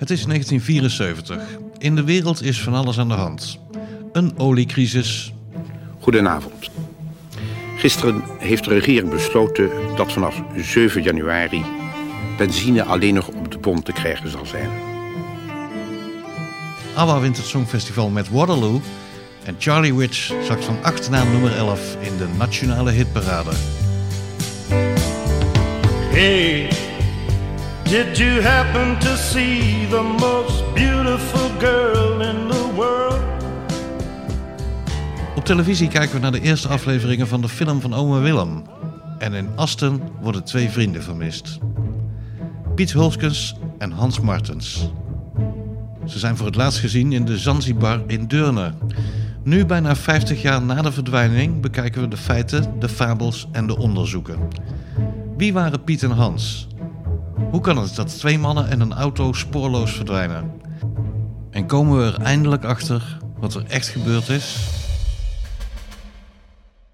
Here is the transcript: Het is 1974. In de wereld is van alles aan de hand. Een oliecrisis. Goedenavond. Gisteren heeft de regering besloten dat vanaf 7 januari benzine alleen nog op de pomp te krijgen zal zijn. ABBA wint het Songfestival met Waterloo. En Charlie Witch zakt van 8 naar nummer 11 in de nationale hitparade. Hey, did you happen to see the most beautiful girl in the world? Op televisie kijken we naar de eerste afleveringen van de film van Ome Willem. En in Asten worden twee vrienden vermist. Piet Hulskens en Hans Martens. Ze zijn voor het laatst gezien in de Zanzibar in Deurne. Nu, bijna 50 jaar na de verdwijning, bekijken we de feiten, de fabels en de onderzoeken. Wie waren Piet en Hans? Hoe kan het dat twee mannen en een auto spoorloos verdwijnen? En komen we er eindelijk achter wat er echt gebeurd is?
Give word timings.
Het 0.00 0.10
is 0.10 0.24
1974. 0.24 1.58
In 1.78 1.94
de 1.94 2.04
wereld 2.04 2.42
is 2.42 2.60
van 2.62 2.74
alles 2.74 2.98
aan 2.98 3.08
de 3.08 3.14
hand. 3.14 3.58
Een 4.12 4.38
oliecrisis. 4.38 5.32
Goedenavond. 5.98 6.70
Gisteren 7.76 8.22
heeft 8.38 8.64
de 8.64 8.70
regering 8.70 9.10
besloten 9.10 9.70
dat 9.96 10.12
vanaf 10.12 10.42
7 10.56 11.02
januari 11.02 11.64
benzine 12.36 12.84
alleen 12.84 13.14
nog 13.14 13.28
op 13.28 13.50
de 13.50 13.58
pomp 13.58 13.84
te 13.84 13.92
krijgen 13.92 14.30
zal 14.30 14.46
zijn. 14.46 14.70
ABBA 16.94 17.20
wint 17.20 17.36
het 17.36 17.46
Songfestival 17.46 18.08
met 18.08 18.30
Waterloo. 18.30 18.80
En 19.44 19.54
Charlie 19.58 19.94
Witch 19.94 20.32
zakt 20.42 20.64
van 20.64 20.76
8 20.82 21.10
naar 21.10 21.26
nummer 21.26 21.56
11 21.56 21.96
in 22.00 22.16
de 22.16 22.28
nationale 22.38 22.90
hitparade. 22.90 23.52
Hey, 26.12 26.68
did 27.90 28.18
you 28.18 28.40
happen 28.42 28.98
to 28.98 29.16
see 29.16 29.86
the 29.88 30.02
most 30.02 30.74
beautiful 30.74 31.50
girl 31.58 32.20
in 32.20 32.48
the 32.48 32.72
world? 32.74 33.20
Op 35.36 35.44
televisie 35.44 35.88
kijken 35.88 36.14
we 36.14 36.20
naar 36.20 36.32
de 36.32 36.40
eerste 36.40 36.68
afleveringen 36.68 37.28
van 37.28 37.40
de 37.40 37.48
film 37.48 37.80
van 37.80 37.94
Ome 37.94 38.20
Willem. 38.20 38.62
En 39.18 39.32
in 39.32 39.48
Asten 39.54 40.00
worden 40.20 40.44
twee 40.44 40.68
vrienden 40.68 41.02
vermist. 41.02 41.58
Piet 42.74 42.92
Hulskens 42.92 43.56
en 43.78 43.90
Hans 43.90 44.20
Martens. 44.20 44.90
Ze 46.06 46.18
zijn 46.18 46.36
voor 46.36 46.46
het 46.46 46.56
laatst 46.56 46.78
gezien 46.78 47.12
in 47.12 47.24
de 47.24 47.38
Zanzibar 47.38 48.02
in 48.06 48.26
Deurne. 48.26 48.72
Nu, 49.44 49.66
bijna 49.66 49.96
50 49.96 50.42
jaar 50.42 50.62
na 50.62 50.82
de 50.82 50.92
verdwijning, 50.92 51.60
bekijken 51.60 52.00
we 52.00 52.08
de 52.08 52.16
feiten, 52.16 52.74
de 52.78 52.88
fabels 52.88 53.48
en 53.52 53.66
de 53.66 53.78
onderzoeken. 53.78 54.38
Wie 55.36 55.52
waren 55.52 55.84
Piet 55.84 56.02
en 56.02 56.10
Hans? 56.10 56.68
Hoe 57.50 57.60
kan 57.60 57.78
het 57.78 57.94
dat 57.96 58.18
twee 58.18 58.38
mannen 58.38 58.68
en 58.68 58.80
een 58.80 58.92
auto 58.92 59.32
spoorloos 59.32 59.92
verdwijnen? 59.92 60.50
En 61.50 61.66
komen 61.66 61.98
we 61.98 62.04
er 62.04 62.22
eindelijk 62.22 62.64
achter 62.64 63.18
wat 63.38 63.54
er 63.54 63.64
echt 63.66 63.88
gebeurd 63.88 64.28
is? 64.28 64.79